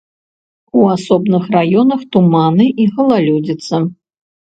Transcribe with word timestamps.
У 0.79 0.85
асобных 0.93 1.45
раёнах 1.57 2.01
туманы 2.17 2.67
і 2.71 2.83
галалёдзіца. 2.99 3.75